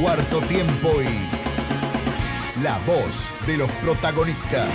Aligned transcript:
cuarto 0.00 0.40
tiempo 0.42 0.90
y 1.00 2.62
la 2.62 2.78
voz 2.86 3.32
de 3.46 3.56
los 3.56 3.70
protagonistas. 3.72 4.68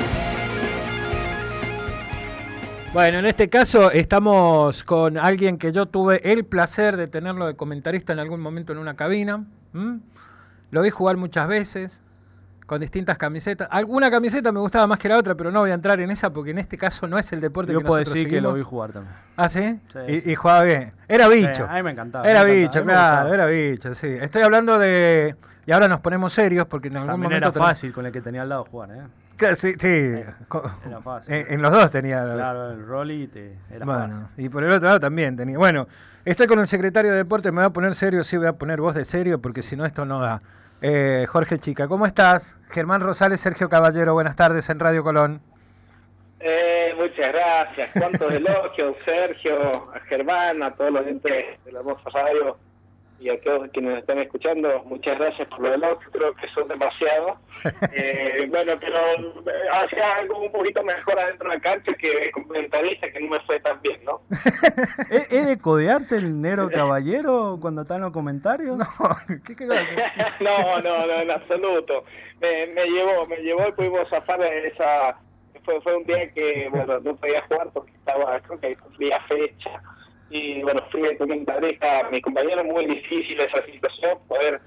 Bueno, 2.94 3.20
en 3.20 3.26
este 3.26 3.50
caso 3.50 3.92
estamos 3.92 4.84
con 4.84 5.18
alguien 5.18 5.58
que 5.58 5.72
yo 5.72 5.86
tuve 5.86 6.32
el 6.32 6.44
placer 6.44 6.98
de 6.98 7.08
tenerlo 7.08 7.46
de 7.46 7.56
comentarista 7.56 8.14
en 8.14 8.20
algún 8.20 8.42
momento 8.42 8.74
en 8.74 8.80
una 8.80 8.96
cabina. 8.96 9.46
Lo 10.72 10.82
vi 10.82 10.90
jugar 10.90 11.18
muchas 11.18 11.48
veces, 11.48 12.02
con 12.72 12.80
distintas 12.80 13.18
camisetas. 13.18 13.68
Alguna 13.70 14.10
camiseta 14.10 14.50
me 14.54 14.62
gustaba 14.62 14.88
más 14.88 14.98
que 14.98 15.10
la 15.10 15.18
otra, 15.18 15.36
pero 15.36 15.52
no 15.52 15.60
voy 15.60 15.72
a 15.72 15.74
entrar 15.74 16.00
en 16.00 16.10
esa 16.10 16.30
porque 16.30 16.52
en 16.52 16.58
este 16.58 16.78
caso 16.78 17.06
no 17.06 17.20
es 17.20 17.34
el 17.34 17.42
deporte 17.42 17.74
Yo 17.74 17.80
que 17.80 17.86
puedo 17.86 18.00
nosotros 18.00 18.14
decir 18.14 18.30
que 18.34 18.40
lo 18.40 18.54
vi 18.54 18.62
jugar 18.62 18.94
también. 18.94 19.14
¿Ah, 19.36 19.50
sí? 19.50 19.78
Sí, 19.92 20.00
y, 20.08 20.22
sí. 20.22 20.32
y 20.32 20.36
jugaba 20.36 20.62
bien. 20.62 20.94
Era 21.06 21.28
bicho. 21.28 21.68
a 21.70 21.74
mí 21.74 21.84
me 21.84 21.92
encantaba. 21.92 22.26
Era 22.26 22.46
me 22.46 22.56
bicho, 22.56 22.80
encantaba, 22.80 23.16
claro, 23.16 23.34
era 23.34 23.46
bicho, 23.48 23.94
sí. 23.94 24.08
Estoy 24.08 24.44
hablando 24.44 24.80
de... 24.80 25.36
Y 25.66 25.74
ahora 25.74 25.90
nos 25.90 26.00
ponemos 26.00 26.32
serios 26.32 26.66
porque 26.66 26.88
en 26.88 26.96
algún 26.96 27.10
También 27.10 27.30
momento... 27.30 27.60
era 27.60 27.68
fácil 27.68 27.92
con 27.92 28.06
el 28.06 28.14
que 28.14 28.22
tenía 28.22 28.44
al 28.44 28.48
lado 28.48 28.64
jugar, 28.64 28.92
¿eh? 28.92 29.56
Sí, 29.58 29.74
sí. 29.78 29.88
Era 30.88 31.02
fácil. 31.04 31.34
En, 31.34 31.56
en 31.56 31.62
los 31.62 31.74
dos 31.74 31.92
tenía... 31.92 32.24
Claro, 32.24 32.72
el 32.72 32.88
Rolly 32.88 33.28
te, 33.28 33.58
era 33.70 33.84
bueno, 33.86 34.22
fácil. 34.30 34.46
y 34.46 34.48
por 34.48 34.64
el 34.64 34.72
otro 34.72 34.88
lado 34.88 35.02
también 35.02 35.36
tenía. 35.36 35.58
Bueno, 35.58 35.90
estoy 36.24 36.48
con 36.48 36.58
el 36.60 36.68
secretario 36.68 37.12
de 37.12 37.18
Deporte, 37.18 37.52
me 37.52 37.58
voy 37.58 37.66
a 37.66 37.72
poner 37.72 37.96
serio, 37.96 38.24
sí 38.24 38.38
voy 38.38 38.48
a 38.48 38.54
poner 38.54 38.80
voz 38.80 38.96
de 38.96 39.04
serio, 39.04 39.42
porque 39.42 39.62
si 39.62 39.76
no 39.76 39.86
esto 39.86 40.06
no 40.06 40.22
da. 40.22 40.42
Eh, 40.82 41.26
Jorge 41.30 41.60
Chica, 41.60 41.88
¿cómo 41.88 42.08
estás? 42.08 42.58
Germán 42.70 43.02
Rosales, 43.02 43.40
Sergio 43.40 43.70
Caballero, 43.70 44.14
buenas 44.14 44.36
tardes 44.36 44.68
en 44.70 44.80
Radio 44.80 45.04
Colón. 45.04 45.42
Eh, 46.40 46.96
muchas 46.98 47.32
gracias. 47.32 47.90
Cuántos 47.94 48.34
elogios, 48.34 48.96
Sergio, 49.06 49.94
a 49.94 50.00
Germán, 50.00 50.64
a 50.64 50.74
todos 50.74 50.92
los 50.92 51.06
gente 51.06 51.60
de 51.64 51.72
la 51.72 51.80
hermosa 51.80 52.10
radio 52.12 52.58
y 53.22 53.30
a 53.30 53.40
todos 53.42 53.70
quienes 53.72 53.92
nos 53.92 54.00
están 54.02 54.18
escuchando. 54.20 54.84
Muchas 54.86 55.18
gracias 55.20 55.48
por 55.50 55.60
los 55.62 55.72
elogios, 55.76 56.12
creo 56.12 56.34
que 56.36 56.48
son 56.50 56.68
demasiados. 56.68 57.38
Eh, 57.94 58.48
bueno, 58.50 58.74
pero 58.80 58.98
eh, 58.98 59.54
hacía 59.72 60.16
algo 60.16 60.40
un 60.42 60.52
poquito 60.52 60.84
mejor 60.84 61.20
adentro 61.20 61.48
de 61.50 61.56
la 61.58 61.62
cancha 61.62 61.94
que 61.94 62.32
comentarista, 62.32 63.12
que 63.12 63.20
no 63.20 63.30
me 63.30 63.40
fue 63.42 63.60
tan 63.60 63.80
bien, 63.82 64.00
¿no? 64.04 64.22
¿Es, 65.12 65.32
es 65.32 65.46
de 65.46 65.58
codearte 65.60 66.16
el 66.16 66.42
Nero 66.42 66.70
Caballero 66.74 67.60
cuando 67.62 67.84
está 67.84 67.96
en 67.98 68.02
los 68.02 68.12
comentarios? 68.14 68.78
No, 68.78 68.86
¿qué, 69.46 69.56
qué- 69.56 69.66
no, 69.68 70.80
no, 70.82 71.06
no, 71.06 71.14
en 71.22 71.30
absoluto. 71.32 72.04
Me, 72.40 72.66
me 72.68 72.86
llevó, 72.86 73.28
me 73.28 73.38
llevó 73.38 73.68
y 73.68 73.72
pudimos 73.74 74.10
zafar 74.10 74.40
de 74.40 74.68
esa. 74.68 75.18
Fue, 75.64 75.80
fue 75.82 75.96
un 75.96 76.04
día 76.06 76.32
que, 76.34 76.68
bueno, 76.72 77.00
no 77.02 77.16
podía 77.16 77.42
jugar 77.44 77.70
porque 77.74 77.92
estaba, 77.92 78.40
creo 78.40 78.60
que 78.60 78.76
cumplía 78.78 79.20
fecha. 79.28 79.70
Y 80.32 80.64
bueno, 80.64 80.82
fui 80.92 81.02
de 81.02 81.18
comentarista, 81.18 82.08
mi 82.10 82.22
compañero, 82.22 82.64
muy 82.64 82.86
difícil 82.86 83.40
esa 83.40 83.64
situación, 83.66 84.18
poder. 84.28 84.62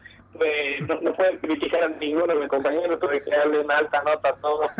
no, 0.86 1.00
no 1.00 1.14
puedo 1.14 1.38
criticar 1.40 1.84
a 1.84 1.88
ninguno 1.88 2.26
de 2.26 2.40
mis 2.40 2.48
compañeros, 2.48 3.00
tuve 3.00 3.22
que 3.22 3.30
darle 3.30 3.60
una 3.60 3.78
alta 3.78 4.02
nota 4.02 4.28
a 4.28 4.36
todos. 4.36 4.70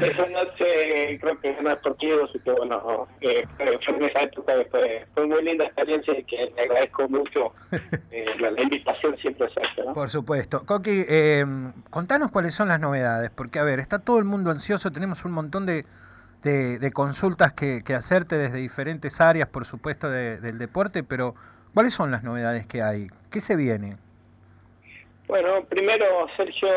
Esa 0.00 0.26
noche 0.26 1.18
creo 1.20 1.40
que 1.40 1.56
no 1.62 1.70
es 1.70 1.78
partido, 1.78 2.24
así 2.24 2.38
que 2.40 2.50
bueno, 2.52 3.06
eh, 3.20 3.44
fue 3.56 3.78
fue 3.84 3.96
en 3.96 4.04
esa 4.04 4.22
época 4.22 4.54
fue, 4.70 5.06
fue 5.12 5.26
muy 5.26 5.44
linda 5.44 5.64
experiencia 5.64 6.18
y 6.18 6.24
que 6.24 6.52
le 6.56 6.62
agradezco 6.62 7.08
mucho 7.08 7.52
eh, 8.10 8.26
la, 8.38 8.52
la 8.52 8.62
invitación 8.62 9.16
siempre 9.18 9.46
es 9.48 9.52
esa, 9.52 9.84
¿no? 9.84 9.92
Por 9.92 10.08
supuesto. 10.08 10.64
Coqui, 10.64 11.04
eh, 11.08 11.44
contanos 11.90 12.30
cuáles 12.30 12.54
son 12.54 12.68
las 12.68 12.80
novedades, 12.80 13.30
porque 13.30 13.58
a 13.58 13.64
ver, 13.64 13.80
está 13.80 13.98
todo 13.98 14.18
el 14.18 14.24
mundo 14.24 14.50
ansioso, 14.50 14.90
tenemos 14.92 15.24
un 15.24 15.32
montón 15.32 15.66
de, 15.66 15.84
de- 16.42 16.78
de 16.78 16.92
consultas 16.92 17.52
que, 17.52 17.82
hacerte 17.94 18.36
desde 18.36 18.58
diferentes 18.58 19.20
áreas, 19.20 19.48
por 19.48 19.64
supuesto, 19.64 20.10
de- 20.10 20.38
del 20.40 20.58
deporte, 20.58 21.02
pero 21.04 21.34
¿cuáles 21.74 21.92
son 21.92 22.10
las 22.10 22.22
novedades 22.22 22.66
que 22.66 22.82
hay? 22.82 23.08
¿Qué 23.30 23.40
se 23.40 23.56
viene? 23.56 23.96
Bueno, 25.28 25.64
primero, 25.64 26.26
Sergio, 26.36 26.68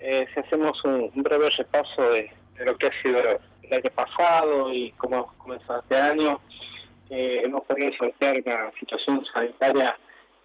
eh, 0.00 0.26
si 0.34 0.40
hacemos 0.40 0.82
un, 0.84 1.10
breve 1.22 1.48
repaso 1.56 2.02
de, 2.10 2.30
lo 2.64 2.76
que 2.76 2.88
ha 2.88 3.02
sido 3.02 3.18
el 3.62 3.72
año 3.72 3.90
pasado 3.94 4.72
y 4.72 4.90
cómo 4.92 5.32
comenzado 5.38 5.80
este 5.80 5.96
año, 5.96 6.40
eh, 7.10 7.42
hemos 7.44 7.64
podido 7.64 7.90
sortear 7.96 8.36
una 8.44 8.70
situación 8.78 9.24
sanitaria 9.32 9.96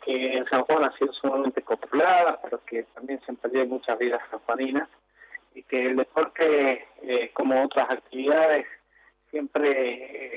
que 0.05 0.37
en 0.37 0.45
San 0.45 0.61
Juan 0.63 0.83
ha 0.85 0.97
sido 0.97 1.11
sumamente 1.13 1.61
controlada, 1.61 2.39
pero 2.43 2.61
que 2.65 2.83
también 2.93 3.19
se 3.25 3.31
han 3.31 3.37
perdido 3.37 3.65
muchas 3.65 3.97
vidas 3.97 4.21
sanjuaninas 4.29 4.87
y 5.55 5.63
que 5.63 5.85
el 5.87 5.95
deporte, 5.97 6.87
eh, 7.03 7.31
como 7.33 7.63
otras 7.63 7.89
actividades, 7.89 8.65
siempre 9.29 9.69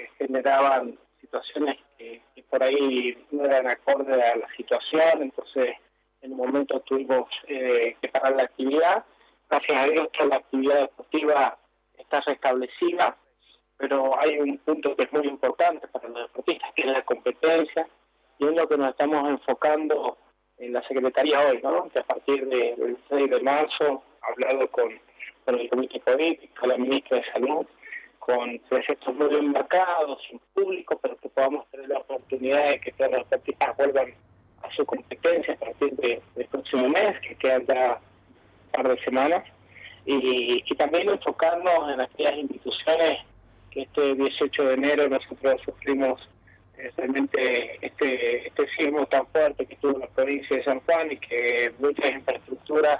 eh, 0.04 0.10
generaban 0.18 0.98
situaciones 1.20 1.76
que, 1.98 2.22
que 2.34 2.42
por 2.44 2.62
ahí 2.62 3.16
no 3.30 3.44
eran 3.44 3.66
acorde 3.68 4.22
a 4.22 4.36
la 4.36 4.48
situación, 4.56 5.22
entonces 5.22 5.76
en 6.22 6.32
un 6.32 6.38
momento 6.38 6.80
tuvimos 6.80 7.28
eh, 7.46 7.96
que 8.00 8.08
parar 8.08 8.36
la 8.36 8.44
actividad. 8.44 9.04
Gracias 9.48 9.78
a 9.80 9.84
Dios 9.86 10.10
toda 10.12 10.28
la 10.30 10.36
actividad 10.36 10.80
deportiva 10.80 11.58
está 11.98 12.20
restablecida, 12.22 13.16
pero 13.76 14.18
hay 14.18 14.38
un 14.38 14.58
punto 14.58 14.96
que 14.96 15.04
es 15.04 15.12
muy 15.12 15.26
importante 15.26 15.86
para 15.88 16.08
los 16.08 16.22
deportistas, 16.22 16.72
que 16.74 16.82
es 16.82 16.88
la 16.88 17.02
competencia, 17.02 17.86
y 18.38 18.46
es 18.46 18.52
lo 18.54 18.68
que 18.68 18.76
nos 18.76 18.90
estamos 18.90 19.28
enfocando 19.28 20.18
en 20.58 20.72
la 20.72 20.82
Secretaría 20.88 21.40
hoy, 21.48 21.60
¿no? 21.62 21.88
que 21.90 21.98
a 21.98 22.02
partir 22.04 22.46
de- 22.48 22.74
del 22.76 22.96
6 23.08 23.30
de 23.30 23.40
marzo, 23.40 24.02
hablado 24.28 24.68
con, 24.70 24.90
el 25.46 25.68
Comité 25.70 26.00
Político, 26.00 26.66
la 26.66 26.76
Ministra 26.76 27.18
de 27.18 27.24
Salud, 27.32 27.66
con 28.18 28.58
proyectos 28.68 29.14
muy 29.14 29.28
bien 29.28 29.52
marcados, 29.52 30.20
sin 30.28 30.40
público, 30.54 30.98
pero 31.00 31.16
que 31.18 31.28
podamos 31.28 31.68
tener 31.70 31.88
la 31.88 31.98
oportunidad 31.98 32.70
de 32.70 32.80
que 32.80 32.90
todos 32.92 33.12
los 33.12 33.30
deportistas 33.30 33.76
vuelvan 33.76 34.12
a 34.62 34.70
su 34.74 34.84
competencia 34.84 35.54
a 35.54 35.56
partir 35.58 35.92
de- 35.96 36.20
del 36.34 36.46
próximo 36.46 36.88
mes, 36.88 37.20
que 37.20 37.36
quedan 37.36 37.64
ya 37.66 38.00
un 38.66 38.70
par 38.72 38.88
de 38.88 39.04
semanas, 39.04 39.44
y, 40.04 40.62
y 40.66 40.74
también 40.76 41.08
enfocarnos 41.08 41.92
en 41.92 42.00
aquellas 42.00 42.36
instituciones 42.36 43.18
que 43.70 43.82
este 43.82 44.14
18 44.14 44.64
de 44.64 44.74
enero 44.74 45.08
nosotros 45.08 45.60
sufrimos 45.64 46.28
eh, 46.78 46.90
realmente 46.96 47.78
este, 47.80 48.46
este 48.48 48.66
sismo 48.76 49.06
tan 49.06 49.26
fuerte 49.28 49.66
que 49.66 49.76
tuvo 49.76 49.98
la 49.98 50.06
provincia 50.08 50.56
de 50.56 50.64
San 50.64 50.80
Juan 50.80 51.12
y 51.12 51.16
que 51.18 51.72
muchas 51.78 52.10
infraestructuras 52.10 52.98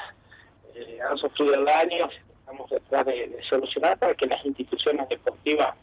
eh, 0.76 0.98
han 1.00 1.16
sufrido 1.16 1.64
daños, 1.64 2.12
estamos 2.41 2.69
detrás 2.70 3.06
de, 3.06 3.38
solucionar 3.48 3.98
para 3.98 4.14
que 4.14 4.26
las 4.26 4.44
instituciones 4.44 5.09
deportivas 5.09 5.75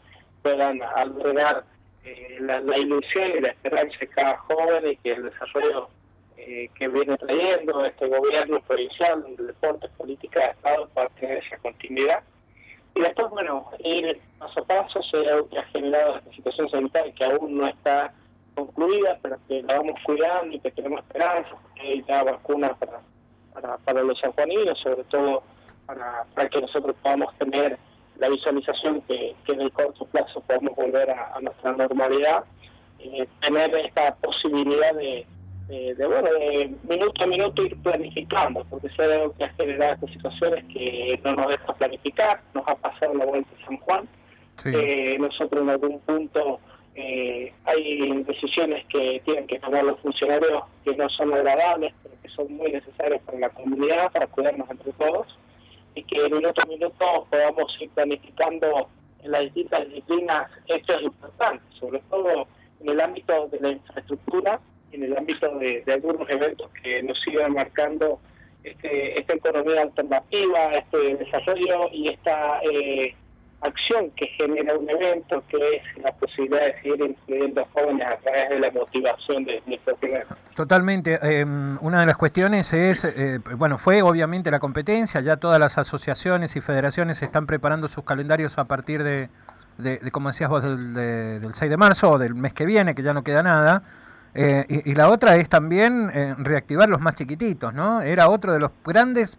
puedan 0.42 0.80
albergar 0.82 1.64
eh, 2.04 2.38
la, 2.40 2.78
ilusión 2.78 3.32
y 3.36 3.40
la 3.40 3.48
esperanza 3.48 3.96
de 3.98 4.06
cada 4.08 4.36
joven 4.38 4.86
y 4.86 4.96
que 4.98 5.12
el 5.12 5.24
desarrollo 5.24 5.88
eh, 6.36 6.70
que 6.78 6.88
viene 6.88 7.16
trayendo 7.16 7.84
este 7.84 8.06
gobierno 8.06 8.60
provincial 8.60 9.22
del 9.36 9.48
deporte, 9.48 9.88
política 9.96 10.40
de 10.40 10.50
Estado, 10.52 10.88
pueda 10.94 11.08
tener 11.20 11.38
esa 11.38 11.56
continuidad. 11.58 12.22
Y 12.94 13.00
después, 13.00 13.30
bueno, 13.30 13.70
ir 13.80 14.20
paso 14.38 14.60
a 14.60 14.64
paso, 14.64 15.02
se 15.02 15.58
ha 15.58 15.64
generado 15.72 16.18
esta 16.18 16.32
situación 16.32 16.70
sanitaria 16.70 17.12
que 17.14 17.24
aún 17.24 17.56
no 17.56 17.66
está 17.66 18.12
concluida, 18.54 19.18
pero 19.20 19.36
que 19.48 19.62
la 19.62 19.78
vamos 19.78 20.00
cuidando 20.04 20.54
y 20.54 20.60
que 20.60 20.70
tenemos 20.70 21.00
esperanza, 21.00 21.50
porque 21.50 21.80
hay 21.80 22.04
ya 22.06 22.22
vacunas 22.22 22.78
para, 22.78 23.00
para, 23.54 23.78
para 23.78 24.02
los 24.02 24.18
sanjuaninos, 24.20 24.78
sobre 24.80 25.04
todo 25.04 25.42
para, 25.86 26.24
para 26.34 26.48
que 26.48 26.60
nosotros 26.60 26.94
podamos 27.02 27.32
tener 27.38 27.78
la 28.18 28.28
visualización 28.28 29.00
que, 29.02 29.34
que 29.46 29.52
en 29.52 29.62
el 29.62 29.72
corto 29.72 30.04
plazo 30.06 30.40
podamos 30.40 30.76
volver 30.76 31.10
a, 31.10 31.34
a 31.36 31.40
nuestra 31.40 31.72
normalidad, 31.72 32.44
eh, 32.98 33.26
tener 33.40 33.74
esta 33.76 34.14
posibilidad 34.16 34.94
de, 34.94 35.26
de, 35.68 35.94
de, 35.94 36.06
bueno, 36.06 36.28
de 36.32 36.74
minuto 36.88 37.24
a 37.24 37.26
minuto 37.26 37.62
ir 37.62 37.76
planificando, 37.82 38.64
porque 38.70 38.88
hay 38.98 39.12
algo 39.12 39.34
que 39.36 39.44
ha 39.44 39.48
generado 39.54 39.94
estas 39.94 40.10
situaciones 40.12 40.64
que 40.72 41.20
no 41.24 41.32
nos 41.32 41.48
deja 41.48 41.72
planificar, 41.74 42.40
nos 42.54 42.66
ha 42.68 42.74
pasado 42.76 43.14
la 43.14 43.24
vuelta 43.24 43.50
a 43.62 43.66
San 43.66 43.76
Juan, 43.78 44.08
Sí. 44.62 44.70
eh, 44.72 45.16
nosotros 45.18 45.62
en 45.64 45.70
algún 45.70 45.98
punto 46.00 46.60
eh, 46.96 47.52
hay 47.64 48.22
decisiones 48.22 48.84
que 48.86 49.20
tienen 49.24 49.46
que 49.46 49.58
tomar 49.58 49.84
los 49.84 49.98
funcionarios 50.00 50.62
que 50.84 50.94
no 50.94 51.08
son 51.08 51.34
agradables, 51.34 51.92
pero 52.02 52.14
que 52.22 52.28
son 52.28 52.52
muy 52.54 52.70
necesarias 52.70 53.20
para 53.22 53.38
la 53.38 53.48
comunidad, 53.50 54.12
para 54.12 54.26
cuidarnos 54.28 54.70
entre 54.70 54.92
todos, 54.92 55.26
y 55.94 56.02
que 56.04 56.28
minuto 56.28 56.62
a 56.62 56.66
minuto 56.66 57.26
podamos 57.30 57.76
ir 57.80 57.90
planificando 57.90 58.88
en 59.22 59.30
las 59.30 59.42
distintas 59.42 59.88
disciplinas 59.88 60.50
hechos 60.68 61.02
importantes, 61.02 61.66
sobre 61.78 61.98
todo 62.10 62.46
en 62.80 62.88
el 62.88 63.00
ámbito 63.00 63.48
de 63.48 63.60
la 63.60 63.70
infraestructura, 63.70 64.60
en 64.92 65.02
el 65.02 65.16
ámbito 65.16 65.48
de, 65.58 65.82
algunos 65.92 66.28
eventos 66.30 66.70
que 66.82 67.02
nos 67.02 67.18
sigan 67.22 67.54
marcando 67.54 68.20
este, 68.62 69.18
esta 69.18 69.34
economía 69.34 69.82
alternativa, 69.82 70.74
este 70.74 71.16
desarrollo 71.16 71.88
y 71.90 72.08
esta 72.08 72.60
eh, 72.62 73.14
acción 73.66 74.10
que 74.16 74.26
genera 74.38 74.76
un 74.76 74.88
evento, 74.88 75.42
que 75.48 75.56
es 75.76 76.02
la 76.02 76.12
posibilidad 76.12 76.62
de 76.66 76.74
seguir 76.82 77.00
incluyendo 77.00 77.60
a 77.62 77.64
jóvenes 77.72 78.06
a 78.06 78.16
través 78.18 78.50
de 78.50 78.60
la 78.60 78.70
motivación 78.70 79.44
de 79.44 79.62
de 79.66 79.80
propio. 79.84 80.10
Totalmente. 80.54 81.18
eh, 81.22 81.44
una 81.44 82.00
de 82.00 82.06
las 82.06 82.16
cuestiones 82.16 82.72
es, 82.72 83.04
eh, 83.04 83.40
bueno, 83.56 83.78
fue 83.78 84.02
obviamente 84.02 84.50
la 84.50 84.60
competencia, 84.60 85.20
ya 85.20 85.36
todas 85.38 85.58
las 85.58 85.78
asociaciones 85.78 86.54
y 86.56 86.60
federaciones 86.60 87.22
están 87.22 87.46
preparando 87.46 87.88
sus 87.88 88.04
calendarios 88.04 88.58
a 88.58 88.64
partir 88.64 89.02
de, 89.02 89.28
de, 89.78 89.98
de, 89.98 90.10
como 90.10 90.28
decías 90.28 90.48
vos, 90.50 90.62
del, 90.62 90.94
de- 90.94 91.40
del 91.40 91.54
6 91.54 91.70
de 91.70 91.76
marzo 91.76 92.10
o 92.12 92.18
del 92.18 92.34
mes 92.34 92.52
que 92.52 92.66
viene, 92.66 92.94
que 92.94 93.02
ya 93.02 93.12
no 93.14 93.24
queda 93.24 93.42
nada. 93.42 93.82
Eh, 94.36 94.64
y, 94.68 94.90
y 94.90 94.94
la 94.94 95.10
otra 95.10 95.36
es 95.36 95.48
también 95.48 96.10
eh, 96.12 96.34
reactivar 96.38 96.88
los 96.88 97.00
más 97.00 97.14
chiquititos, 97.14 97.72
¿no? 97.72 98.00
Era 98.02 98.28
otro 98.28 98.52
de 98.52 98.58
los 98.58 98.70
grandes, 98.84 99.38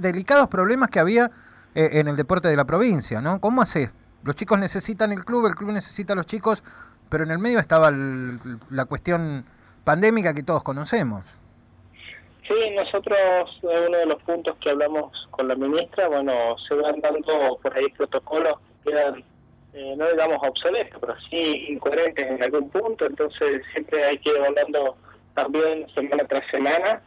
delicados 0.00 0.48
problemas 0.48 0.90
que 0.90 1.00
había 1.00 1.30
en 1.74 2.08
el 2.08 2.16
deporte 2.16 2.48
de 2.48 2.56
la 2.56 2.64
provincia, 2.64 3.20
¿no? 3.20 3.40
¿Cómo 3.40 3.62
haces? 3.62 3.90
Los 4.24 4.36
chicos 4.36 4.58
necesitan 4.58 5.12
el 5.12 5.24
club, 5.24 5.46
el 5.46 5.54
club 5.54 5.72
necesita 5.72 6.12
a 6.12 6.16
los 6.16 6.26
chicos, 6.26 6.62
pero 7.08 7.24
en 7.24 7.30
el 7.30 7.38
medio 7.38 7.58
estaba 7.58 7.88
el- 7.88 8.38
la 8.70 8.84
cuestión 8.84 9.44
pandémica 9.84 10.32
que 10.34 10.42
todos 10.42 10.62
conocemos. 10.62 11.24
Sí, 12.46 12.54
nosotros, 12.76 13.18
eh, 13.62 13.86
uno 13.88 13.98
de 13.98 14.06
los 14.06 14.22
puntos 14.22 14.56
que 14.58 14.70
hablamos 14.70 15.12
con 15.30 15.48
la 15.48 15.54
ministra, 15.54 16.08
bueno, 16.08 16.56
se 16.68 16.74
van 16.74 17.00
dando 17.00 17.58
por 17.62 17.76
ahí 17.76 17.88
protocolos 17.96 18.54
que 18.84 18.90
quedan, 18.90 19.24
eh, 19.74 19.94
no 19.96 20.08
digamos 20.10 20.38
obsoletos, 20.46 20.98
pero 21.00 21.14
sí 21.30 21.66
incoherentes 21.70 22.26
en 22.30 22.42
algún 22.42 22.68
punto, 22.70 23.06
entonces 23.06 23.62
siempre 23.72 24.04
hay 24.04 24.18
que 24.18 24.30
ir 24.30 24.36
hablando 24.44 24.96
también 25.34 25.86
semana 25.94 26.24
tras 26.24 26.44
semana. 26.50 27.00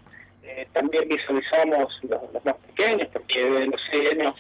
Eh, 0.44 0.68
también 0.74 1.08
visualizamos 1.10 1.92
los, 2.04 2.22
más 2.46 2.56
pequeños, 2.68 3.08
porque 3.12 3.50
los 3.66 3.82
seis 3.92 4.12
años 4.12 4.36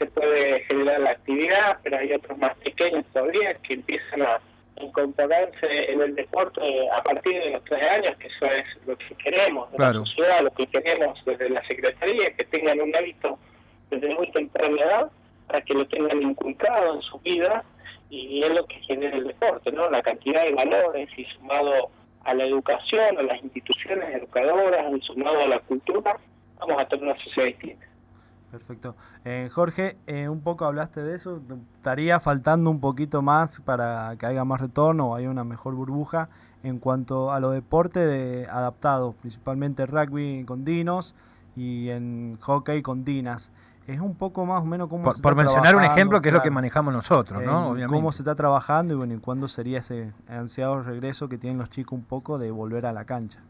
se 0.00 0.06
puede 0.06 0.60
generar 0.64 1.00
la 1.00 1.10
actividad, 1.10 1.78
pero 1.82 1.98
hay 1.98 2.10
otros 2.14 2.38
más 2.38 2.56
pequeños 2.56 3.04
todavía 3.12 3.52
que 3.62 3.74
empiezan 3.74 4.22
a 4.22 4.40
incorporarse 4.80 5.92
en 5.92 6.00
el 6.00 6.14
deporte 6.14 6.60
a 6.90 7.02
partir 7.02 7.34
de 7.34 7.50
los 7.50 7.64
tres 7.64 7.82
años, 7.86 8.16
que 8.16 8.28
eso 8.28 8.46
es 8.46 8.64
lo 8.86 8.96
que 8.96 9.14
queremos 9.16 9.70
de 9.70 9.76
Claro. 9.76 10.00
la 10.00 10.06
sociedad, 10.06 10.40
lo 10.40 10.50
que 10.52 10.66
queremos 10.68 11.22
desde 11.26 11.50
la 11.50 11.62
Secretaría, 11.66 12.32
que 12.34 12.44
tengan 12.44 12.80
un 12.80 12.96
hábito 12.96 13.38
desde 13.90 14.14
muy 14.14 14.30
temprana 14.32 14.80
edad 14.82 15.10
para 15.48 15.60
que 15.60 15.74
lo 15.74 15.86
tengan 15.86 16.22
inculcado 16.22 16.94
en 16.94 17.02
su 17.02 17.18
vida 17.18 17.62
y 18.08 18.42
es 18.42 18.50
lo 18.50 18.64
que 18.66 18.76
genera 18.80 19.16
el 19.18 19.26
deporte, 19.26 19.70
¿no? 19.70 19.90
La 19.90 20.00
cantidad 20.00 20.44
de 20.44 20.54
valores 20.54 21.10
y 21.14 21.24
sumado 21.26 21.90
a 22.24 22.32
la 22.34 22.44
educación, 22.44 23.18
a 23.18 23.22
las 23.22 23.42
instituciones 23.42 24.14
educadoras 24.14 24.86
y 24.96 25.00
sumado 25.02 25.40
a 25.42 25.46
la 25.46 25.58
cultura, 25.58 26.16
vamos 26.58 26.80
a 26.80 26.88
tener 26.88 27.04
una 27.04 27.22
sociedad 27.22 27.48
distinta. 27.48 27.86
Perfecto. 28.50 28.96
Eh, 29.24 29.48
Jorge, 29.52 29.96
eh, 30.06 30.28
un 30.28 30.40
poco 30.40 30.64
hablaste 30.64 31.02
de 31.02 31.14
eso. 31.14 31.40
¿te 31.46 31.54
¿Estaría 31.76 32.18
faltando 32.18 32.70
un 32.70 32.80
poquito 32.80 33.22
más 33.22 33.60
para 33.60 34.16
que 34.18 34.26
haya 34.26 34.44
más 34.44 34.60
retorno 34.60 35.10
o 35.10 35.14
haya 35.14 35.30
una 35.30 35.44
mejor 35.44 35.74
burbuja 35.74 36.28
en 36.62 36.78
cuanto 36.78 37.32
a 37.32 37.40
los 37.40 37.54
deportes 37.54 38.06
de, 38.06 38.46
adaptados, 38.50 39.14
principalmente 39.14 39.86
rugby 39.86 40.44
con 40.44 40.64
dinos 40.64 41.14
y 41.56 41.90
en 41.90 42.38
hockey 42.40 42.82
con 42.82 43.04
dinas? 43.04 43.52
Es 43.86 44.00
un 44.00 44.14
poco 44.14 44.44
más 44.46 44.62
o 44.62 44.66
menos 44.66 44.88
como 44.88 45.04
Por, 45.04 45.20
por 45.20 45.34
mencionar 45.34 45.74
un 45.74 45.82
ejemplo 45.82 46.20
que 46.20 46.28
es 46.28 46.34
lo 46.34 46.42
que 46.42 46.50
manejamos 46.50 46.92
nosotros, 46.92 47.42
¿no? 47.42 47.70
Obviamente. 47.70 47.94
Cómo 47.94 48.12
se 48.12 48.22
está 48.22 48.34
trabajando 48.34 48.94
y 48.94 48.96
bueno, 48.96 49.14
y 49.14 49.18
cuándo 49.18 49.48
sería 49.48 49.78
ese 49.78 50.12
ansiado 50.28 50.82
regreso 50.82 51.28
que 51.28 51.38
tienen 51.38 51.58
los 51.58 51.70
chicos 51.70 51.98
un 51.98 52.04
poco 52.04 52.38
de 52.38 52.50
volver 52.50 52.86
a 52.86 52.92
la 52.92 53.04
cancha. 53.04 53.40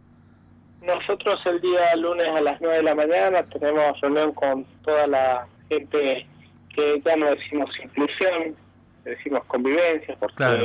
Nosotros 1.10 1.40
el 1.46 1.60
día 1.60 1.96
lunes 1.96 2.28
a 2.28 2.40
las 2.40 2.60
9 2.60 2.76
de 2.76 2.82
la 2.84 2.94
mañana 2.94 3.42
tenemos 3.42 4.00
reunión 4.00 4.32
con 4.32 4.64
toda 4.84 5.08
la 5.08 5.44
gente 5.68 6.24
que 6.72 7.02
ya 7.04 7.16
no 7.16 7.30
decimos 7.34 7.68
inclusión, 7.82 8.54
decimos 9.02 9.44
convivencia, 9.46 10.14
porque 10.20 10.36
Claro. 10.36 10.64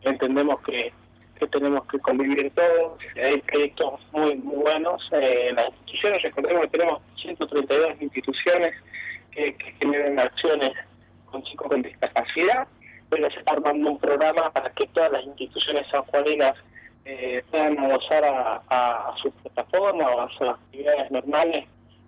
entendemos 0.00 0.62
que, 0.62 0.90
que 1.38 1.46
tenemos 1.48 1.84
que 1.88 1.98
convivir 1.98 2.50
todos. 2.54 2.98
Hay 3.22 3.36
proyectos 3.42 4.00
muy, 4.12 4.34
muy 4.36 4.62
buenos. 4.62 5.06
Eh, 5.12 5.48
en 5.50 5.56
las 5.56 5.68
instituciones, 5.74 6.22
recordemos 6.22 6.62
que 6.62 6.68
tenemos 6.70 7.02
132 7.20 8.00
instituciones 8.00 8.72
que, 9.30 9.54
que 9.56 9.72
generan 9.72 10.18
acciones 10.18 10.72
con 11.26 11.42
chicos 11.42 11.68
con 11.68 11.82
discapacidad, 11.82 12.66
pero 13.10 13.30
se 13.30 13.40
está 13.40 13.52
armando 13.52 13.90
un 13.90 13.98
programa 13.98 14.50
para 14.52 14.70
que 14.70 14.86
todas 14.86 15.12
las 15.12 15.24
instituciones 15.24 15.86
sanjuaninas 15.90 16.54
eh, 17.04 17.42
puedan 17.50 17.76
gozar 17.76 18.24
a, 18.24 18.62
a, 18.68 19.14
sus 19.20 19.32
plataformas 19.42 20.08
o 20.14 20.20
a 20.20 20.28
sus 20.30 20.48
actividades 20.48 21.10
normales 21.10 21.64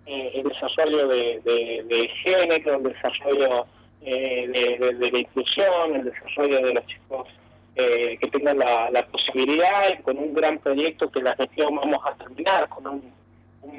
eh, 0.07 0.31
el 0.35 0.43
desarrollo 0.49 1.07
de, 1.07 1.41
de, 1.87 2.07
género, 2.23 2.75
el 2.75 2.83
desarrollo 2.83 3.65
eh, 4.01 4.47
de, 4.47 5.09
la 5.11 5.17
inclusión, 5.17 5.95
el 5.95 6.05
desarrollo 6.05 6.61
de 6.61 6.73
los 6.75 6.85
chicos 6.85 7.27
eh, 7.75 8.15
que 8.21 8.27
tengan 8.27 8.59
la, 8.59 8.91
la 8.91 9.03
posibilidad 9.07 9.99
con 10.03 10.19
un 10.19 10.33
gran 10.35 10.59
proyecto 10.59 11.09
que 11.09 11.23
la 11.23 11.35
gestión 11.35 11.75
vamos 11.75 11.99
a 12.05 12.13
terminar, 12.15 12.69
con 12.69 12.87
un, 12.87 13.25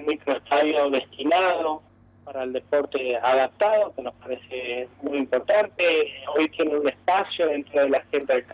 microestadio 0.05 0.91
destinado 0.91 1.81
para 2.25 2.43
el 2.43 2.53
deporte 2.53 3.17
adaptado, 3.17 3.93
que 3.95 4.03
nos 4.03 4.15
parece 4.15 4.89
muy 5.03 5.19
importante. 5.19 6.13
Hoy 6.37 6.49
tiene 6.49 6.77
un 6.77 6.89
espacio 6.89 7.47
dentro 7.47 7.83
de 7.83 7.91
la 7.91 7.99
agenda 7.99 8.35
del, 8.35 8.45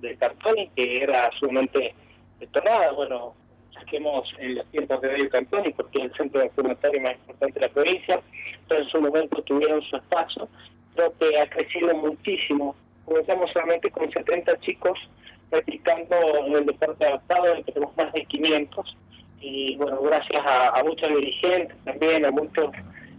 del 0.00 0.70
que 0.76 1.02
era 1.02 1.30
sumamente 1.40 1.94
Bueno, 2.94 3.34
saquemos 3.74 4.28
en 4.38 4.56
los 4.56 4.66
tiempos 4.66 5.00
de 5.00 5.28
cartón 5.28 5.66
y 5.66 5.72
porque 5.72 5.98
es 5.98 6.04
el 6.04 6.14
centro 6.14 6.40
vacunatorio 6.40 7.00
más 7.00 7.14
importante 7.14 7.60
de 7.60 7.66
la 7.66 7.72
provincia. 7.72 8.20
Entonces 8.62 8.86
en 8.86 8.90
su 8.90 9.00
momento 9.00 9.42
tuvieron 9.42 9.82
su 9.82 9.96
espacio. 9.96 10.48
Creo 10.94 11.12
que 11.18 11.38
ha 11.38 11.48
crecido 11.48 11.94
muchísimo. 11.94 12.74
Comenzamos 13.04 13.50
solamente 13.52 13.90
con 13.90 14.10
70 14.10 14.60
chicos 14.60 14.98
practicando 15.50 16.16
en 16.46 16.54
el 16.54 16.66
deporte 16.66 17.06
adaptado 17.06 17.58
y 17.58 17.62
tenemos 17.64 17.96
más 17.96 18.12
de 18.12 18.24
500 18.24 18.96
y 19.40 19.76
bueno, 19.76 20.00
gracias 20.00 20.40
a, 20.46 20.68
a 20.68 20.84
muchos 20.84 21.08
dirigentes 21.08 21.76
también, 21.84 22.24
a 22.24 22.30
muchas 22.30 22.66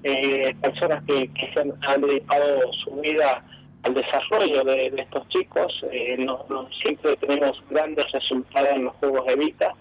eh, 0.04 0.56
personas 0.62 1.04
que, 1.06 1.30
que 1.34 1.54
se 1.54 1.60
han, 1.60 1.74
han 1.82 2.02
dedicado 2.02 2.72
su 2.84 2.92
vida 3.02 3.44
al 3.84 3.94
desarrollo 3.94 4.64
de, 4.64 4.92
de 4.92 5.02
estos 5.02 5.28
chicos, 5.30 5.86
eh, 5.92 6.16
no, 6.18 6.46
no 6.50 6.70
siempre 6.82 7.16
tenemos 7.18 7.62
grandes 7.70 8.10
resultados 8.12 8.70
en 8.72 8.86
los 8.86 8.96
Juegos 8.96 9.26
de 9.28 9.36
Vita 9.36 9.74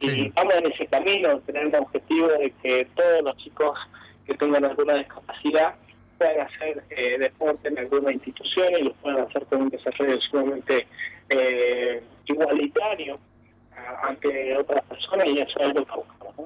y 0.00 0.28
vamos 0.30 0.54
en 0.56 0.66
ese 0.66 0.86
camino, 0.86 1.38
tener 1.40 1.66
el 1.66 1.74
objetivo 1.74 2.28
de 2.28 2.52
que 2.62 2.86
todos 2.94 3.22
los 3.24 3.36
chicos 3.38 3.78
que 4.26 4.34
tengan 4.34 4.64
alguna 4.64 4.94
discapacidad 4.96 5.74
puedan 6.18 6.40
hacer 6.46 6.84
eh, 6.90 7.18
deporte 7.18 7.68
en 7.68 7.78
alguna 7.78 8.12
institución 8.12 8.66
y 8.78 8.82
lo 8.84 8.92
puedan 8.94 9.26
hacer 9.26 9.46
con 9.46 9.62
un 9.62 9.68
desarrollo 9.70 10.20
sumamente 10.20 10.86
eh, 11.30 12.02
igualitario 12.26 13.18
ante 14.02 14.56
otras 14.56 14.84
personas 14.84 15.28
y 15.28 15.38
eso 15.38 15.60
es 15.60 15.74
lo 15.74 15.84
que 15.86 15.94
buscamos. 15.94 16.36
¿no? 16.38 16.44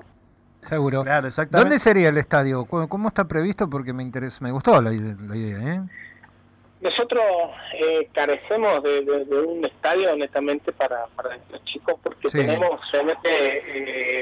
Seguro. 0.63 1.03
Claro, 1.03 1.29
exactamente. 1.29 1.69
¿Dónde 1.69 1.79
sería 1.79 2.09
el 2.11 2.19
estadio? 2.19 2.65
¿Cómo, 2.67 2.89
cómo 2.89 3.09
está 3.09 3.27
previsto? 3.27 3.69
Porque 3.69 3.93
me 3.93 4.03
interesa, 4.03 4.45
me 4.45 4.53
gustó 4.53 4.81
la, 4.81 4.91
la 4.91 5.37
idea, 5.37 5.75
¿eh? 5.75 5.81
Nosotros 6.81 7.23
eh, 7.75 8.09
carecemos 8.13 8.83
de, 8.83 9.03
de- 9.05 9.25
de 9.27 9.39
un 9.41 9.65
estadio 9.67 10.17
netamente 10.17 10.73
para, 10.73 11.07
para 11.09 11.37
estos 11.37 11.63
chicos 11.65 11.97
porque 12.03 12.31
Sí. 12.31 12.39
tenemos 12.39 12.81
realmente 12.93 13.29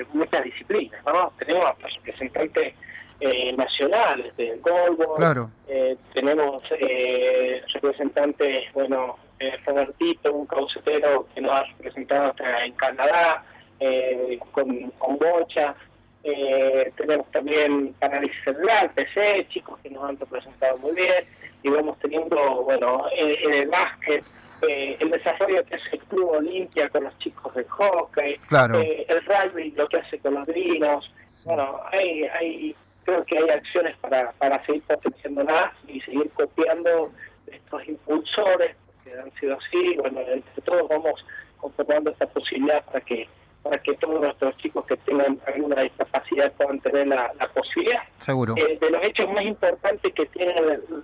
eh, 0.01 0.05
muchas 0.13 0.43
disciplinas, 0.43 1.01
¿no? 1.07 1.33
Tenemos 1.39 1.71
representantes 1.83 2.75
eh, 3.21 3.53
nacionales 3.57 4.37
del 4.37 4.61
golbo, 4.61 5.15
Claro. 5.15 5.51
eh, 5.69 5.97
tenemos 6.15 6.63
eh, 6.71 7.63
representantes, 7.75 8.73
bueno, 8.73 9.19
eh, 9.39 9.57
Robertito, 9.65 10.33
un 10.33 10.47
caucetero 10.47 11.27
que 11.35 11.41
nos 11.41 11.53
ha 11.53 11.63
representado 11.65 12.31
hasta 12.31 12.65
en 12.65 12.73
Canadá, 12.73 13.45
eh, 13.81 14.39
con, 14.53 14.91
con 14.99 15.17
bocha, 15.19 15.75
eh, 16.25 16.93
tenemos 16.97 17.31
también 17.31 17.95
análisis 18.01 18.37
celular, 18.45 18.91
PC, 18.95 19.47
chicos 19.51 19.79
que 19.81 19.91
nos 19.91 20.03
han 20.09 20.19
representado 20.19 20.77
muy 20.79 20.93
bien, 20.93 21.25
y 21.63 21.71
vamos 21.71 21.99
teniendo, 21.99 22.37
bueno, 22.65 23.07
en, 23.13 23.31
en 23.47 23.55
el 23.63 23.69
básquet, 23.69 24.25
eh, 24.63 24.97
el 25.01 25.11
desarrollo 25.11 25.65
que 25.67 25.77
hace 25.77 25.89
el 25.93 25.99
Club 26.01 26.31
Olimpia 26.31 26.89
con 26.89 27.05
los 27.05 27.19
chicos 27.19 27.55
del 27.55 27.67
hockey, 27.69 28.37
Claro. 28.49 28.81
eh, 28.81 29.07
el 29.09 29.25
rugby, 29.25 29.71
lo 29.73 29.89
que 29.89 29.99
hace 29.99 30.19
con 30.19 30.35
los 30.35 30.47
grinos, 30.47 31.13
bueno, 31.45 31.81
hay, 31.93 32.25
hay, 32.25 32.77
creo 33.05 33.25
que 33.25 33.39
hay 33.39 33.49
acciones 33.51 33.97
para, 33.99 34.33
para 34.33 34.65
seguir 34.67 34.83
potenciando 34.83 35.45
más 35.45 35.73
y 35.87 36.01
seguir 36.01 36.29
copiando 36.31 37.11
estos 37.47 37.89
impulsores, 37.89 38.77
que 39.05 39.13
han 39.13 39.33
sido 39.41 39.57
así, 39.57 39.97
bueno, 39.97 40.21
entre 40.21 40.63
todos 40.63 40.89
vamos 40.89 41.25
conformando 41.59 42.11
esta 42.11 42.27
posibilidad 42.27 42.85
para 42.85 43.01
que 43.01 43.29
para 43.69 43.83
que 43.83 43.95
todos 43.97 44.21
nuestros 44.21 44.57
chicos 44.57 44.87
que 44.87 44.97
tengan 44.99 45.39
alguna 45.47 45.83
discapacidad 45.83 46.51
puedan 46.53 46.81
tener 46.81 47.07
la, 47.07 47.33
la 47.39 47.49
posibilidad. 47.49 48.01
Seguro. 48.21 48.55
Eh, 48.57 48.79
de 48.81 48.91
los 48.91 49.07
hechos 49.07 49.31
más 49.31 49.43
importantes 49.43 50.13
que 50.15 50.25
tiene 50.27 50.55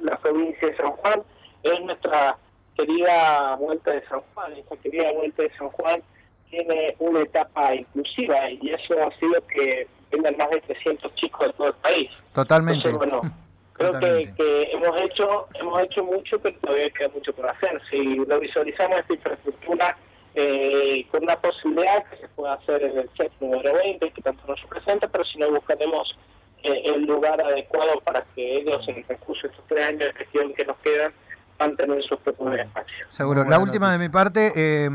la 0.03 0.17
provincia 0.17 0.69
de 0.69 0.77
San 0.77 0.93
Juan 0.93 1.23
es 1.63 1.81
nuestra 1.83 2.39
querida 2.75 3.57
Vuelta 3.57 3.91
de 3.91 4.03
San 4.07 4.21
Juan. 4.33 4.53
Esta 4.55 4.77
querida 4.79 5.13
Vuelta 5.13 5.43
de 5.43 5.51
San 5.59 5.69
Juan 5.71 6.03
tiene 6.49 6.95
una 7.01 7.21
etapa 7.21 7.75
inclusiva 7.75 8.51
y 8.51 8.71
eso 8.71 8.95
ha 9.03 9.11
sido 9.19 9.47
que 9.49 9.87
vengan 10.11 10.37
más 10.39 10.51
de 10.51 10.61
300 10.63 11.15
chicos 11.17 11.49
de 11.49 11.53
todo 11.53 11.67
el 11.69 11.75
país. 11.75 12.11
Totalmente. 12.33 12.89
Entonces, 12.89 13.11
bueno, 13.11 13.35
creo 13.75 14.01
que, 14.01 14.33
que 14.37 14.71
hemos 14.73 15.01
hecho 15.03 15.49
hemos 15.61 15.83
hecho 15.83 16.03
mucho, 16.03 16.39
pero 16.39 16.57
todavía 16.61 16.89
queda 16.91 17.09
mucho 17.11 17.35
por 17.35 17.47
hacer. 17.47 17.79
Si 17.91 17.99
lo 17.99 18.41
visualizamos 18.41 19.01
esta 19.01 19.13
infraestructura 19.13 19.99
eh, 20.35 21.07
con 21.11 21.23
una 21.23 21.37
posibilidad 21.37 22.05
que 22.07 22.17
se 22.17 22.29
pueda 22.29 22.55
hacer 22.55 22.83
en 22.83 22.99
el 22.99 23.11
set 23.17 23.33
número 23.41 23.75
20, 23.75 24.11
que 24.11 24.23
tanto 24.23 24.47
nos 24.47 24.61
representa, 24.63 25.09
pero 25.09 25.25
si 25.25 25.39
no 25.39 25.51
buscaremos 25.51 26.17
eh, 26.63 26.83
el 26.87 27.05
lugar 27.05 27.41
adecuado 27.41 28.01
para 28.01 28.25
que 28.35 28.59
ellos 28.59 28.83
en 28.89 28.97
el 28.97 29.05
recurso 29.05 29.43
de 29.43 29.53
estos 29.53 29.67
tres 29.69 29.87
años 29.87 30.01
de 30.01 30.13
gestión 30.15 30.53
que 30.55 30.65
nos 30.65 30.77
quedan 30.79 31.13
van 31.59 31.73
a 31.73 31.77
tener 31.77 32.03
sus 32.03 32.19
propios 32.21 32.55
espacios. 32.59 33.09
Seguro. 33.11 33.45
La 33.45 33.59
última 33.59 33.93
de 33.93 33.99
mi 33.99 34.09
parte, 34.09 34.53
eh, 34.57 34.91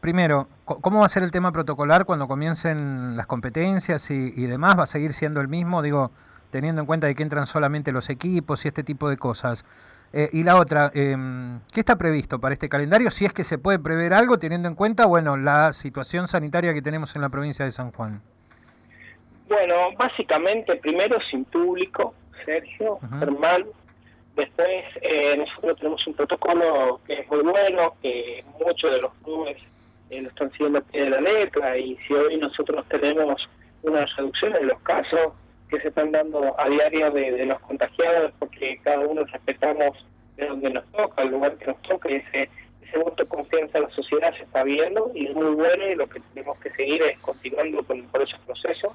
primero, 0.00 0.48
¿cómo 0.64 1.00
va 1.00 1.06
a 1.06 1.08
ser 1.08 1.22
el 1.22 1.30
tema 1.30 1.52
protocolar 1.52 2.04
cuando 2.04 2.28
comiencen 2.28 3.16
las 3.16 3.26
competencias 3.26 4.10
y, 4.10 4.46
demás? 4.46 4.78
¿Va 4.78 4.84
a 4.84 4.86
seguir 4.86 5.12
siendo 5.12 5.40
el 5.40 5.48
mismo? 5.48 5.82
Digo, 5.82 6.10
teniendo 6.50 6.80
en 6.80 6.86
cuenta 6.86 7.06
de 7.06 7.14
que 7.14 7.22
entran 7.22 7.46
solamente 7.46 7.92
los 7.92 8.08
equipos 8.08 8.64
y 8.64 8.68
este 8.68 8.82
tipo 8.82 9.08
de 9.08 9.16
cosas. 9.16 9.64
Eh, 10.12 10.30
y 10.32 10.44
la 10.44 10.56
otra, 10.56 10.90
em, 10.94 11.60
¿qué 11.72 11.80
está 11.80 11.96
previsto 11.96 12.40
para 12.40 12.52
este 12.52 12.68
calendario? 12.68 13.10
Si 13.10 13.24
es 13.24 13.32
que 13.32 13.44
se 13.44 13.58
puede 13.58 13.78
prever 13.78 14.14
algo, 14.14 14.38
teniendo 14.38 14.68
en 14.68 14.74
cuenta, 14.74 15.06
bueno, 15.06 15.36
la 15.36 15.72
situación 15.72 16.28
sanitaria 16.28 16.72
que 16.72 16.82
tenemos 16.82 17.14
en 17.16 17.22
la 17.22 17.28
provincia 17.28 17.64
de 17.64 17.72
San 17.72 17.92
Juan. 17.92 18.22
Bueno, 19.48 19.92
básicamente, 19.96 20.76
primero 20.76 21.18
sin 21.30 21.44
público, 21.44 22.14
Sergio, 22.44 22.98
Germán. 23.18 23.64
Después, 24.36 24.84
eh, 25.02 25.36
nosotros 25.36 25.78
tenemos 25.78 26.06
un 26.06 26.14
protocolo 26.14 27.00
que 27.06 27.20
es 27.20 27.28
muy 27.30 27.42
bueno, 27.42 27.94
que 28.02 28.44
muchos 28.64 28.90
de 28.90 29.00
los 29.00 29.12
clubes 29.24 29.56
eh, 30.10 30.20
lo 30.20 30.28
están 30.28 30.50
siguiendo 30.52 30.82
de 30.92 31.10
la 31.10 31.20
letra, 31.20 31.76
y 31.76 31.96
si 32.06 32.14
hoy 32.14 32.36
nosotros 32.36 32.84
tenemos 32.88 33.48
una 33.82 34.04
reducción 34.04 34.54
en 34.56 34.68
los 34.68 34.80
casos, 34.80 35.32
que 35.68 35.80
se 35.80 35.88
están 35.88 36.12
dando 36.12 36.54
a 36.58 36.68
diario 36.68 37.10
de, 37.10 37.44
los 37.44 37.60
contagiados, 37.60 38.32
porque 38.38 38.78
cada 38.82 39.00
uno 39.00 39.24
respetamos 39.24 40.04
de 40.36 40.46
donde 40.46 40.70
nos 40.70 40.84
toca, 40.92 41.22
el 41.22 41.30
lugar 41.30 41.56
que 41.56 41.66
nos 41.66 41.82
toca, 41.82 42.10
y 42.10 42.16
ese, 42.16 42.48
ese 42.82 42.98
voto 42.98 43.24
de 43.24 43.28
confianza 43.28 43.78
en 43.78 43.84
la 43.84 43.90
sociedad 43.90 44.34
se 44.36 44.44
está 44.44 44.62
viendo 44.62 45.10
y 45.14 45.26
es 45.26 45.34
muy 45.34 45.54
bueno 45.54 45.88
y 45.88 45.94
lo 45.94 46.06
que 46.08 46.20
tenemos 46.20 46.58
que 46.58 46.70
seguir 46.72 47.02
es 47.02 47.18
continuando 47.20 47.82
con, 47.84 48.02
por 48.04 48.22
esos 48.22 48.38
procesos. 48.40 48.92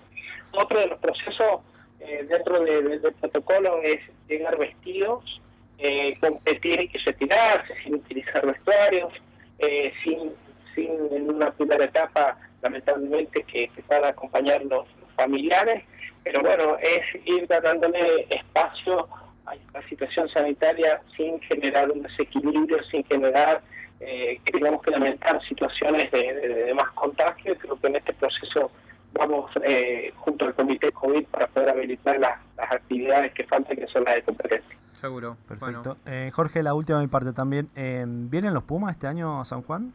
Otro 0.53 0.79
de 0.79 0.87
los 0.87 0.99
procesos 0.99 1.61
eh, 1.99 2.25
dentro 2.27 2.63
del 2.63 3.01
protocolo 3.19 3.81
es 3.83 3.99
llegar 4.27 4.57
vestidos, 4.57 5.41
eh, 5.77 6.17
competir 6.19 6.89
y 6.93 6.97
retirarse 6.97 7.73
sin 7.83 7.95
utilizar 7.95 8.45
vestuarios, 8.45 9.13
eh, 9.59 9.91
sin, 10.03 10.31
sin 10.73 10.91
en 11.11 11.29
una 11.29 11.51
primera 11.51 11.85
etapa, 11.85 12.37
lamentablemente, 12.61 13.43
que, 13.43 13.67
que 13.67 13.95
acompañar 13.95 14.63
los 14.65 14.87
familiares 15.15 15.83
pero 16.23 16.41
bueno, 16.41 16.77
es 16.79 17.01
ir 17.25 17.47
dándole 17.47 18.27
espacio 18.29 19.07
a 19.45 19.55
la 19.73 19.87
situación 19.89 20.29
sanitaria 20.29 21.01
sin 21.15 21.39
generar 21.41 21.89
un 21.91 22.03
desequilibrio, 22.03 22.83
sin 22.85 23.03
generar 23.05 23.61
eh, 23.99 24.39
que 24.43 24.51
tengamos 24.51 24.81
que 24.81 24.91
lamentar 24.91 25.41
situaciones 25.47 26.11
de, 26.11 26.73
más 26.75 26.89
contagio. 26.91 27.55
Creo 27.57 27.79
que 27.79 27.87
en 27.87 27.95
este 27.95 28.13
proceso 28.13 28.71
vamos 29.13 29.51
eh, 29.63 30.11
junto 30.17 30.45
al 30.45 30.55
Comité 30.55 30.91
COVID 30.91 31.25
para 31.25 31.47
poder 31.47 31.69
habilitar 31.69 32.19
las, 32.19 32.39
actividades 32.57 33.33
que 33.33 33.43
faltan, 33.45 33.75
que 33.75 33.87
son 33.87 34.03
las 34.03 34.15
de 34.15 34.21
competencia. 34.23 34.77
Seguro. 34.91 35.35
Perfecto. 35.47 35.97
Eh, 36.05 36.29
Jorge, 36.31 36.61
la 36.61 36.75
última 36.75 36.99
de 36.99 37.05
mi 37.05 37.09
parte 37.09 37.33
también. 37.33 37.69
Eh, 37.75 38.05
¿Vienen 38.07 38.53
los 38.53 38.63
Pumas 38.63 38.91
este 38.91 39.07
año 39.07 39.41
a 39.41 39.45
San 39.45 39.63
Juan? 39.63 39.93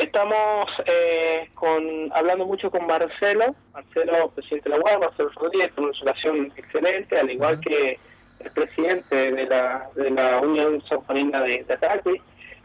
Estamos 0.00 0.66
eh, 0.86 1.50
con, 1.52 2.10
hablando 2.14 2.46
mucho 2.46 2.70
con 2.70 2.86
Marcelo, 2.86 3.54
Marcelo, 3.74 4.30
presidente 4.30 4.70
de 4.70 4.78
la 4.78 4.82
UAR, 4.82 4.98
Marcelo 4.98 5.28
Rodríguez, 5.36 5.72
con 5.74 5.84
una 5.84 5.92
relación 6.00 6.50
excelente, 6.56 7.18
al 7.18 7.30
igual 7.30 7.60
que 7.60 7.98
el 8.38 8.50
presidente 8.50 9.30
de 9.30 9.46
la, 9.46 9.90
de 9.94 10.10
la 10.10 10.40
Unión 10.40 10.82
Sanjuanina 10.88 11.42
de, 11.42 11.64
de 11.64 11.74
Ataque, 11.74 12.22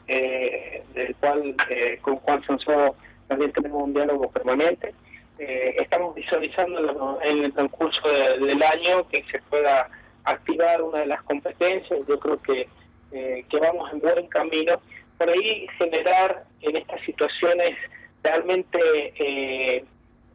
eh, 0.07 0.81
del 0.93 1.13
cual, 1.17 1.55
eh, 1.69 1.99
con 2.01 2.15
Juan 2.19 2.41
Sanso 2.45 2.95
también 3.27 3.51
tenemos 3.51 3.83
un 3.83 3.93
diálogo 3.93 4.31
permanente. 4.31 4.95
estamos 5.37 6.15
visualizando 6.15 7.19
en 7.21 7.43
el 7.43 7.51
transcurso 7.51 8.07
del 8.07 8.63
año 8.63 9.09
que 9.09 9.25
se 9.29 9.41
pueda 9.49 9.89
activar 10.23 10.81
una 10.81 10.99
de 10.99 11.07
las 11.07 11.21
competencias. 11.23 11.99
Yo 12.07 12.17
creo 12.17 12.41
que, 12.41 12.69
que 13.11 13.59
vamos 13.59 13.91
en 13.91 13.99
buen 13.99 14.27
camino 14.27 14.79
por 15.17 15.29
ahí 15.29 15.67
generar 15.77 16.43
en 16.61 16.77
estas 16.77 17.01
situaciones 17.01 17.75
realmente 18.23 18.79
eh, 19.17 19.83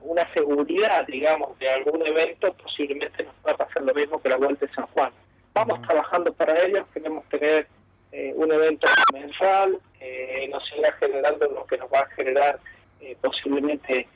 una 0.02 0.32
seguridad, 0.32 1.06
digamos, 1.06 1.58
de 1.58 1.68
algún 1.68 2.06
evento, 2.06 2.52
posiblemente 2.54 3.24
nos 3.24 3.34
va 3.46 3.52
a 3.52 3.56
pasar 3.56 3.82
lo 3.82 3.94
mismo 3.94 4.20
que 4.20 4.28
la 4.28 4.36
Vuelta 4.36 4.66
de 4.66 4.72
San 4.72 4.86
Juan. 4.86 5.12
Vamos 5.52 5.82
trabajando 5.82 6.32
para 6.32 6.58
ello, 6.64 6.86
queremos 6.94 7.24
tener 7.28 7.66
eh, 8.12 8.32
un 8.34 8.50
evento 8.52 8.88
mensual, 9.12 9.78
eh, 10.00 10.48
nos 10.50 10.66
siga 10.68 10.92
generando 10.92 11.46
lo 11.46 11.64
que 11.66 11.76
nos 11.76 11.92
va 11.92 12.00
a 12.00 12.10
generar 12.10 12.58
eh, 13.00 13.16
posiblemente 13.20 14.08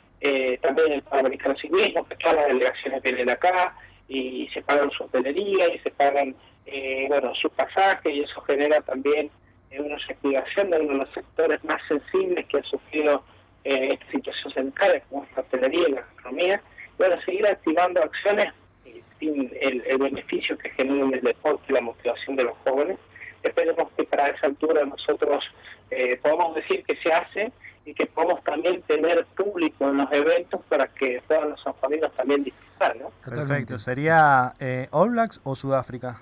también 0.62 0.92
el 0.92 1.02
Panamericano 1.02 1.54
Ciclismo, 1.56 2.08
que 2.08 2.16
todas 2.16 2.36
las 2.36 2.46
delegaciones 2.46 3.02
vienen 3.02 3.28
acá 3.28 3.76
y, 4.08 4.48
se 4.54 4.62
pagan 4.62 4.90
su 4.90 5.04
hotelería 5.04 5.68
y 5.68 5.78
se 5.80 5.90
pagan 5.90 6.34
bueno 7.08 7.34
su 7.34 7.50
pasaje 7.50 8.10
y 8.10 8.20
eso 8.20 8.40
genera 8.40 8.80
también 8.80 9.30
una 9.80 9.96
reactivación 9.96 10.70
de 10.70 10.80
uno 10.80 10.92
de 10.92 10.98
los 10.98 11.10
sectores 11.12 11.62
más 11.64 11.80
sensibles 11.88 12.46
que 12.46 12.58
ha 12.58 12.62
sufrido 12.62 13.22
eh, 13.64 13.94
esta 13.94 14.10
situación 14.10 14.52
sanitaria, 14.52 15.02
como 15.08 15.24
es 15.24 15.30
la 15.36 15.42
hotelería 15.42 15.88
y 15.88 15.92
la 15.92 16.00
gastronomía, 16.02 16.62
y 16.92 16.96
bueno, 16.98 17.20
seguir 17.22 17.46
activando 17.46 18.02
acciones 18.02 18.52
sin 19.18 19.50
el, 19.60 19.98
beneficio 19.98 20.56
que 20.58 20.70
genera 20.70 21.16
el 21.16 21.22
deporte 21.22 21.64
y 21.68 21.72
la 21.72 21.80
motivación 21.80 22.36
de 22.36 22.44
los 22.44 22.56
jóvenes. 22.58 22.98
Esperemos 23.42 23.90
que 23.96 24.04
para 24.04 24.28
esa 24.28 24.46
altura 24.46 24.84
nosotros 24.84 25.44
eh, 25.90 26.18
podamos 26.22 26.54
decir 26.54 26.82
que 26.84 26.96
se 26.96 27.12
hace 27.12 27.52
y 27.84 27.94
que 27.94 28.06
podamos 28.06 28.42
también 28.44 28.80
tener 28.82 29.26
público 29.36 29.88
en 29.88 29.98
los 29.98 30.12
eventos 30.12 30.60
para 30.68 30.86
que 30.88 31.22
todos 31.28 31.50
los 31.50 31.62
sanjuaninos 31.62 32.12
también 32.14 32.44
disfrutar. 32.44 32.96
¿no? 32.96 33.10
Perfecto. 33.24 33.78
¿Sería 33.78 34.54
eh, 34.58 34.88
All 34.90 35.10
Blacks 35.10 35.40
o 35.44 35.54
Sudáfrica? 35.54 36.20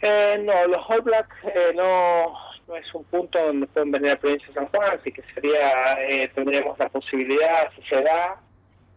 Eh, 0.00 0.42
no, 0.44 0.66
los 0.68 0.88
All 0.88 1.02
Blacks 1.02 1.36
eh, 1.44 1.72
no, 1.74 2.32
no 2.68 2.76
es 2.76 2.94
un 2.94 3.04
punto 3.04 3.38
donde 3.38 3.66
pueden 3.66 3.90
venir 3.90 4.10
a 4.10 4.14
la 4.14 4.20
provincia 4.20 4.46
de 4.48 4.54
San 4.54 4.66
Juan, 4.68 4.98
así 4.98 5.10
que 5.10 5.22
sería, 5.34 6.00
eh, 6.08 6.30
tendríamos 6.34 6.78
la 6.78 6.88
posibilidad, 6.88 7.70
si 7.74 7.82
se 7.82 8.02
da, 8.02 8.36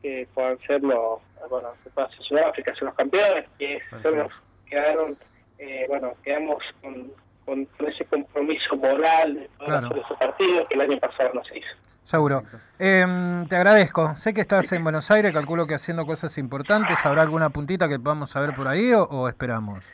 que 0.02 0.28
puedan 0.34 0.60
ser 0.60 0.84
los, 0.84 1.20
bueno, 1.50 1.70
se 1.84 1.90
puede 1.90 2.08
hacer 2.08 2.22
Sudáfrica, 2.24 2.74
ser 2.76 2.84
los 2.84 2.96
campeones, 2.96 3.46
que 3.58 3.80
quedaron, 4.70 5.18
eh, 5.58 5.86
bueno, 5.88 6.14
quedamos 6.24 6.64
con, 6.82 7.12
con, 7.46 7.68
ese 7.88 8.06
compromiso 8.06 8.76
moral 8.76 9.36
de 9.36 9.50
claro. 9.66 9.88
hacer 9.88 9.98
ese 10.00 10.16
partido 10.16 10.66
que 10.68 10.76
el 10.76 10.82
año 10.82 11.00
pasado 11.00 11.32
no 11.34 11.44
se 11.46 11.58
hizo. 11.58 11.76
Seguro. 12.04 12.44
Eh, 12.78 13.06
te 13.48 13.56
agradezco. 13.56 14.18
Sé 14.18 14.34
que 14.34 14.42
estás 14.42 14.72
en 14.74 14.84
Buenos 14.84 15.12
Aires, 15.12 15.32
calculo 15.34 15.66
que 15.66 15.76
haciendo 15.76 16.06
cosas 16.06 16.38
importantes. 16.38 17.06
¿Habrá 17.06 17.22
alguna 17.22 17.52
puntita 17.52 17.88
que 17.88 18.00
podamos 18.00 18.32
saber 18.32 18.54
por 18.56 18.68
ahí 18.68 18.92
o 18.94 19.30
esperamos? 19.30 19.86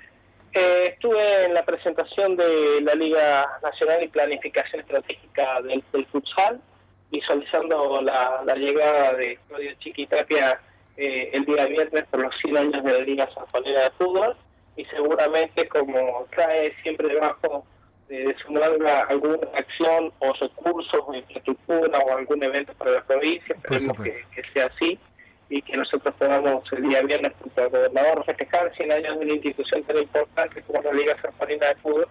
Eh, 0.54 0.94
estuve 0.94 1.46
en 1.46 1.54
la 1.54 1.64
presentación 1.64 2.36
de 2.36 2.82
la 2.82 2.96
Liga 2.96 3.60
Nacional 3.62 4.04
y 4.04 4.08
Planificación 4.08 4.82
Estratégica 4.82 5.62
del, 5.62 5.84
futsal, 6.08 6.62
visualizando 7.12 8.02
la, 8.02 8.56
llegada 8.56 9.14
de 9.14 9.38
Claudio 9.48 9.74
Chiquitapia 9.80 10.60
eh, 10.96 11.30
el 11.34 11.46
día 11.46 11.66
viernes 11.66 12.06
por 12.10 12.22
los 12.22 12.36
100 12.42 12.58
años 12.58 12.84
de 12.84 12.92
la 12.92 13.00
Liga 13.00 13.30
Sanjuanera 13.34 13.84
de 13.84 13.92
Fútbol 13.92 14.36
y 14.76 14.86
seguramente 14.86 15.68
como 15.68 16.26
trae 16.32 16.74
siempre 16.82 17.08
debajo 17.08 17.66
de, 18.08 18.36
su 18.42 18.52
manga 18.52 19.04
alguna 19.04 19.48
acción 19.54 20.12
o 20.20 20.34
recursos 20.34 21.02
o 21.06 21.14
infraestructura 21.14 22.00
o 22.00 22.18
algún 22.18 22.42
evento 22.42 22.74
para 22.76 22.92
la 22.92 23.04
provincia, 23.04 23.56
esperemos 23.56 23.98
que 24.00 24.44
sea 24.54 24.68
así 24.68 24.98
y 25.50 25.62
que 25.62 25.78
nosotros 25.78 26.14
podamos 26.16 26.64
el 26.74 26.84
día 26.84 27.02
viernes 27.02 27.34
junto 27.40 27.62
al 27.62 27.70
gobernador 27.70 28.26
festejar 28.26 28.74
100 28.76 28.92
años 28.92 29.20
de 29.20 29.26
una 29.26 29.34
institución 29.34 29.84
tan 29.84 29.98
importante 29.98 30.62
como 30.64 30.82
la 30.82 30.92
Liga 30.92 31.16
Sanjuanina 31.22 31.68
de 31.68 31.76
Fútbol, 31.76 32.08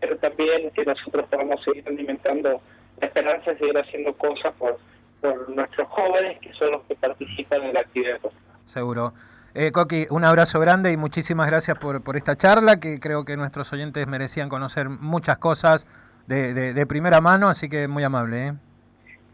pero 0.00 0.16
también 0.16 0.70
que 0.70 0.84
nosotros 0.84 1.26
podamos 1.28 1.62
seguir 1.62 1.86
alimentando 1.86 2.60
la 3.00 3.06
esperanza 3.06 3.50
de 3.50 3.58
seguir 3.58 3.78
haciendo 3.78 4.14
cosas 4.14 4.54
por, 4.58 4.78
por 5.20 5.48
nuestros 5.50 5.88
jóvenes 5.88 6.38
que 6.40 6.52
son 6.54 6.72
los 6.72 6.82
que 6.84 6.94
participan 6.94 7.62
en 7.62 7.74
la 7.74 7.80
actividad 7.80 8.18
Seguro. 8.64 9.12
Eh, 9.52 9.72
Coqui, 9.72 10.06
un 10.10 10.24
abrazo 10.24 10.60
grande 10.60 10.92
y 10.92 10.96
muchísimas 10.96 11.48
gracias 11.48 11.76
por, 11.76 12.02
por 12.02 12.16
esta 12.16 12.36
charla, 12.36 12.78
que 12.78 13.00
creo 13.00 13.24
que 13.24 13.36
nuestros 13.36 13.72
oyentes 13.72 14.06
merecían 14.06 14.48
conocer 14.48 14.88
muchas 14.88 15.38
cosas 15.38 15.86
de, 16.28 16.54
de, 16.54 16.72
de 16.72 16.86
primera 16.86 17.20
mano, 17.20 17.48
así 17.48 17.68
que 17.68 17.88
muy 17.88 18.04
amable. 18.04 18.46
¿eh? 18.46 18.52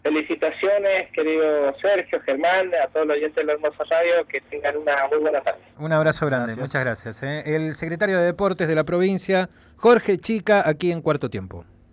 Felicitaciones, 0.06 1.10
querido 1.12 1.74
Sergio, 1.82 2.20
Germán, 2.20 2.70
a 2.80 2.86
todos 2.92 3.08
los 3.08 3.16
oyentes 3.16 3.34
de 3.34 3.44
la 3.44 3.54
Hermosa 3.54 3.82
Radio, 3.90 4.24
que 4.28 4.40
tengan 4.42 4.76
una 4.76 5.08
muy 5.10 5.18
buena 5.18 5.40
tarde. 5.40 5.58
Un 5.78 5.92
abrazo 5.92 6.26
grande, 6.26 6.54
muchas 6.54 6.84
gracias. 6.84 7.24
¿eh? 7.24 7.42
El 7.44 7.74
secretario 7.74 8.16
de 8.18 8.26
Deportes 8.26 8.68
de 8.68 8.76
la 8.76 8.84
provincia, 8.84 9.48
Jorge 9.74 10.18
Chica, 10.18 10.62
aquí 10.64 10.92
en 10.92 11.02
Cuarto 11.02 11.28
Tiempo. 11.28 11.64